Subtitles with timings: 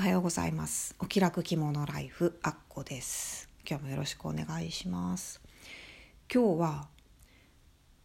[0.00, 0.96] おはようございます。
[0.98, 3.50] お気楽着物ライフあっこです。
[3.68, 5.42] 今日もよろしくお願いします。
[6.34, 6.88] 今日は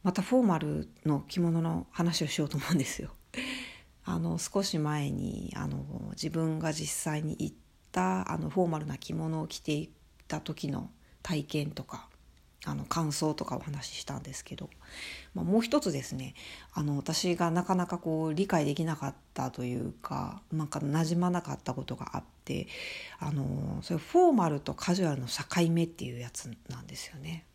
[0.03, 3.11] またフォーマルの着物の話をしようと思うんですよ。
[4.03, 7.55] あの少し前にあの自分が実際に行っ
[7.93, 9.89] たあのフォーマルな着物を着てい
[10.27, 10.91] た時の
[11.23, 12.09] 体験とか
[12.65, 14.69] あの感想とかお話ししたんですけど、
[15.33, 16.33] まあ、もう一つですね
[16.73, 22.67] あの私がなかなかこう理解できなかったというかなんか馴染まなかったことがあって
[23.19, 27.45] あのそれフォーマルとカジュアルの境目っていうやつなんですよね。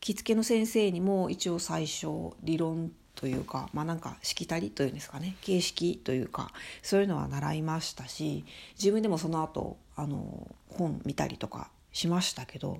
[0.00, 2.06] 着付けの先生にも一応最初
[2.42, 8.46] 理論というかまあなんかしきたりというんですかね形式というかそういうのは習いましたし
[8.78, 12.78] 自分でもその後あの本見たりとかしましたけど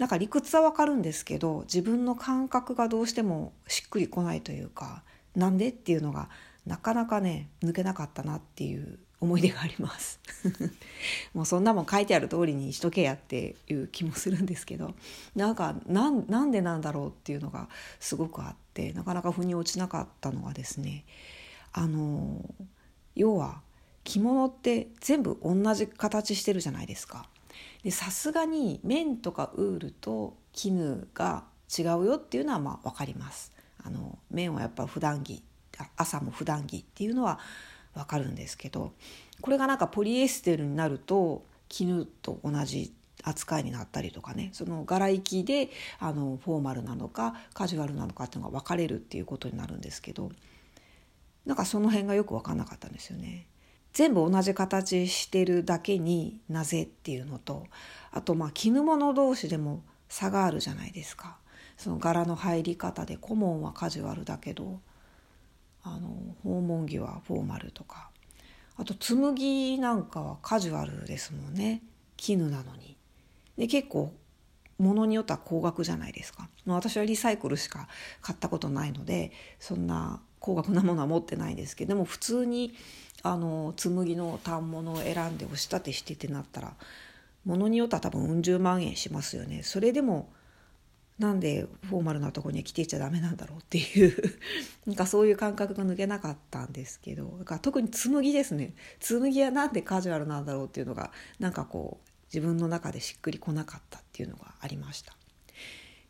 [0.00, 5.02] なんか理屈はわかるんですけど自分の感覚がどうしてもしっくりこないというか
[5.36, 6.30] なんでっていうのが
[6.66, 10.18] なかなかね抜けなかったなっていう思い出があります
[11.34, 14.94] もうそんなもん書いてある通りにしとけやっていう気もするんですけど
[15.36, 21.04] なんかなんなんでなんだろうっていうのがすごくあってなかなか腑に落ちなかったのはですね
[21.74, 22.42] あの
[23.14, 23.60] 要は
[24.04, 27.28] 着物って全部同じ形してるじゃないですか。
[27.82, 31.44] でさすがに綿とかウールと絹が
[31.76, 33.52] 違うよっていうのはまあ分かります。
[33.82, 35.42] あの綿はやっぱ普段着
[35.96, 37.38] 朝も普段着っていうのは
[37.94, 38.92] 分かるんですけど
[39.40, 50.30] これがなんかポリエステルになると絹と同じ扱いになったりとかねその柄行きであのフォーマルなのかカジュアルなのかっていうのが分かれるっていうことになるんですけど
[51.46, 53.46] なんかその辺がよく分かんなかったんですよね。
[53.92, 57.66] 全部同じ形してるだけになぜっていうのと
[58.12, 61.38] あとまあ絹物同士でも差があるじゃないですか。
[61.76, 64.80] その柄の入り方で顧問はカジュアルだけど
[65.82, 66.10] あの
[66.42, 68.10] 訪問着はフォーマルとか。
[68.76, 71.82] あと紬なんかはカジュアルですもんね。
[72.16, 72.96] 絹なのに。
[73.56, 74.12] で結構
[74.78, 76.48] 物によっては高額じゃないですか。
[76.66, 77.88] 私はリサイクルしか
[78.20, 82.74] 買ったことないのでそんな高額なものは持ってないですけどでも普通に
[83.22, 86.74] あの紬の反物を選んで押し立てしてってなったら
[87.44, 90.32] 物によっては多分うん十万円しますよねそれでも
[91.18, 94.40] なんでフォーマルなとこには着ていちゃダメなんだろうっていう
[94.86, 105.14] なんかそういう感覚が抜けなかったんですけどだから特に紬ですね紬はなんでカジュアルなんだろうっていうのがなんかこう自分の中でしっくりこなかったっていうのがありました。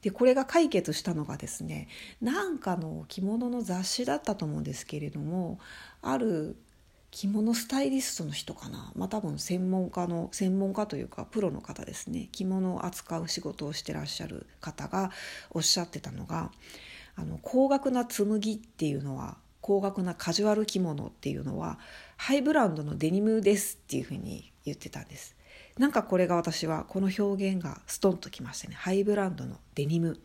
[0.03, 1.89] でこれが解決したのがですね
[2.21, 5.59] なんかの着物の雑誌だったと思うんですけれども
[6.03, 6.57] ある
[7.11, 15.11] 着物スタイリストの人かな、まあ、多分専門家の専門家というかプロの方ですね着物を扱う仕事をしてらっしゃる方が
[15.51, 16.53] おっしゃってたのが
[17.17, 21.79] あの高額な紬っていうのは高額なカジュアル着物っていうのは
[22.17, 25.37] ハイブランドのデニムですっていうふうに言ってたんです。
[25.81, 30.21] なんかこれが私はこの表現がストンときましたねハイブランドのデニム、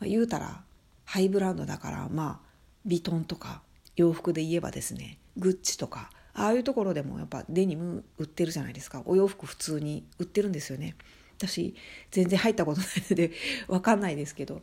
[0.00, 0.64] まあ、言うたら
[1.04, 2.48] ハイブランドだからまあ
[2.84, 3.62] ビトンとか
[3.94, 9.00] 洋服で言えばですねグッチとかああいうところでもやっぱデニム売ってるじゃないですか。
[9.06, 10.94] お洋服普通に売ってるんですよね。
[11.38, 11.74] 私
[12.10, 13.30] 全然入ったことないので
[13.68, 14.60] 分かんないですけど。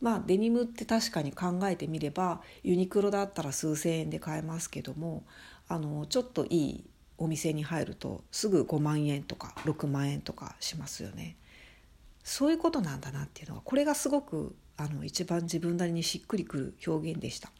[0.00, 5.24] まあデニムって確かに考えてみればユニクロだったら数千円で買えますけども
[5.68, 6.84] あのちょっといい
[7.18, 11.36] お店に入るとすぐ5万円とか6万円とかしますよね。
[12.22, 17.50] そういうことなんだなっていうのがこれがすごくあの一番自分なりにしっくりくる表現でした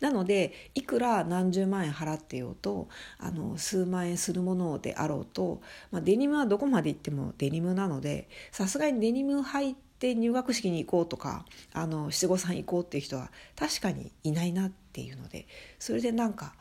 [0.00, 2.88] なのでいくら何十万円払ってようと
[3.18, 5.60] あの数万円するものであろうと、
[5.90, 15.46] まあ、デニムはどこまで行ってもデニムなのでさすがにデニム入って入学式に行こうとかあの七五三行こうっていう人は確かにいないなっていうので
[15.78, 16.54] それでなんか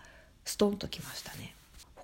[0.43, 1.53] ストンときましたね。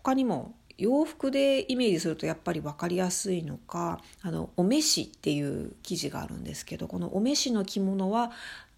[0.05, 8.31] 他にも洋服でイメージするとやっぱり分かりやすいのかあのお召しっていう生地があるんですけどこのお召しの着物は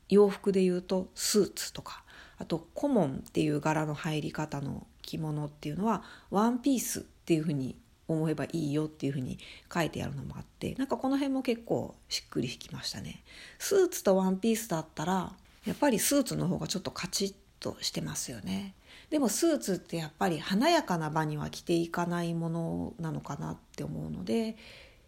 [0.08, 2.04] 洋服でいうとスーツとか
[2.38, 7.76] あとコモンっていう柄の入り方の着物っていうのはワンピースっていうふうに
[8.08, 9.38] 思えばいいよっていうふうに
[9.74, 13.22] 書いてあるのもあってなんかこの辺も結構しっくり引きましたね。
[13.60, 15.34] スーツとワンピースだったら
[15.66, 18.76] やっぱりスーツの方がちょっとカチッとしてますよね。
[19.10, 24.58] でもスーツってやっぱり華やかな場には着ていかないものなのかなって思うので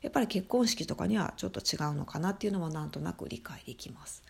[0.01, 4.23] やっぱり結婚式とかにはちょっと違うのかなっていうのはなんとなく理解できます。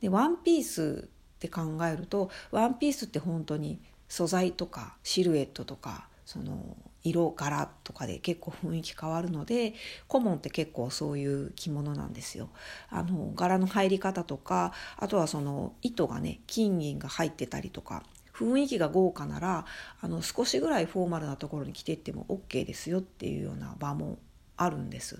[0.00, 9.74] でワンピースって考えるとワンピースって本当に素材とかシルエットとかその色柄とかで結構雰囲気変わるので
[10.08, 12.50] コモンって結構そういう着物なんですよ。
[12.90, 18.04] あの柄の入り方とかあとはその糸がね金銀が入ってたりとか
[18.38, 19.66] 雰囲気が豪華なら
[20.00, 24.18] あの少しぐらいフォーマルなところに着ていっても OK ですよっていうような場も
[24.56, 25.18] あるんです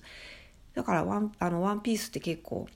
[0.75, 2.69] だからワンあのワンピースって結構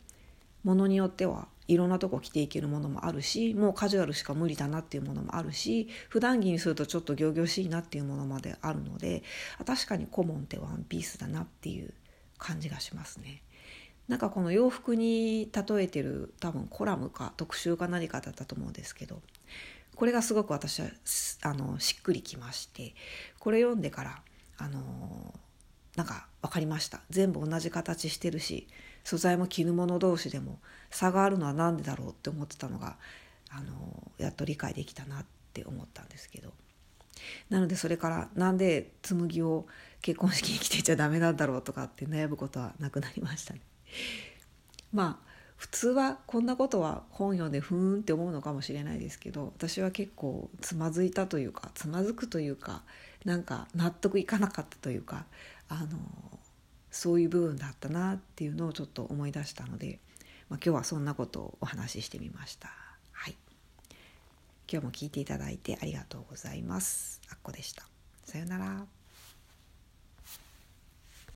[0.65, 9.23] ものによってはいろんなとこ着ていけるものもあるしもうカジュアルしか無理だなっていうものもあるし普段着にするとちょっと仰々しいなっていうものまであるので
[9.65, 11.95] 確かにコモンってワンピースだなっていう
[12.39, 13.43] 感じがしますね。
[14.09, 19.23] なんかこの洋服に例えてる多分コラムか特集か何かだったと思うんですけど
[19.95, 20.89] これがすごく私は
[21.43, 22.95] あのしっくりきまして
[23.39, 24.23] これ読んでから
[24.59, 25.35] あの
[25.97, 28.67] なんか分かりました全部同じ形してるし
[29.05, 30.59] 素材も絹物同士でも
[30.91, 32.97] 差があるのは何でだろうって思ってたのが
[33.51, 36.53] あのやっと理解できたなって思ったんですけど
[37.51, 39.67] なのでそれからなんで紬を
[40.01, 43.61] 結婚式に来てちゃダメなんだろうとかって悩むことはなくなりましたね。
[44.93, 45.32] まあ
[45.63, 52.83] 普通はこんなことは本読んでふーんって思うのかもしれないですけど私は結構つまずいたというかつまずくというか
[53.25, 55.25] なんか納得いかなかったというか
[55.69, 56.01] あの
[56.91, 60.01] そういう部分だったなっていうのをちょっと思い出したので、
[60.49, 62.69] まあ、今日はそんなことをお話ししてみました。
[63.13, 63.37] はい、
[64.69, 67.21] 今日も聞いていただいてありがとうございます。
[67.31, 67.87] あっこでした。
[68.25, 69.02] さようなら。